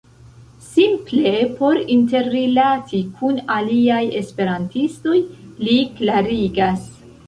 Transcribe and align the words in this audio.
Simple 0.69 1.33
por 1.59 1.81
interrilati 1.97 3.03
kun 3.21 3.39
aliaj 3.59 4.03
esperantistoj, 4.25 5.23
li 5.65 5.81
klarigas. 6.03 6.95